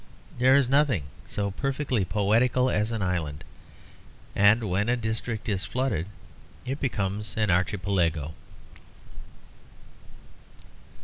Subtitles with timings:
[0.39, 3.43] There is nothing so perfectly poetical as an island;
[4.35, 6.07] and when a district is flooded
[6.65, 8.33] it becomes an archipelago.